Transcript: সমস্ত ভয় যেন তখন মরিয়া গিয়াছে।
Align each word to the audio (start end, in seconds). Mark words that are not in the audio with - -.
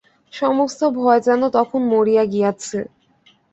সমস্ত 0.33 0.81
ভয় 0.97 1.21
যেন 1.27 1.41
তখন 1.57 1.81
মরিয়া 1.91 2.23
গিয়াছে। 2.25 2.79